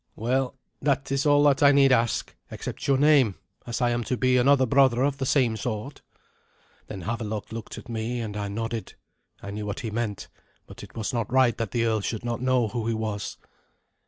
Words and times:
"Well, 0.15 0.55
that 0.81 1.11
is 1.11 1.27
all 1.27 1.43
that 1.43 1.61
I 1.61 1.71
need 1.71 1.91
ask, 1.91 2.33
except 2.49 2.87
your 2.87 2.97
name, 2.97 3.35
as 3.67 3.81
I 3.83 3.91
am 3.91 4.03
to 4.05 4.17
be 4.17 4.35
another 4.35 4.65
brother 4.65 5.03
of 5.03 5.19
the 5.19 5.27
same 5.27 5.55
sort." 5.55 6.01
Then 6.87 7.01
Havelok 7.03 7.51
looked 7.51 7.77
at 7.77 7.87
me, 7.87 8.19
and 8.19 8.35
I 8.35 8.47
nodded. 8.47 8.95
I 9.43 9.51
knew 9.51 9.67
what 9.67 9.81
he 9.81 9.91
meant; 9.91 10.27
but 10.65 10.81
it 10.81 10.95
was 10.95 11.13
not 11.13 11.31
right 11.31 11.55
that 11.59 11.69
the 11.69 11.85
earl 11.85 12.01
should 12.01 12.25
not 12.25 12.41
know 12.41 12.69
who 12.69 12.87
he 12.87 12.95
was. 12.95 13.37